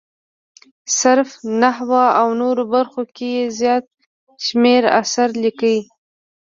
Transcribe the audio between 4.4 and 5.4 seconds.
شمېر اثار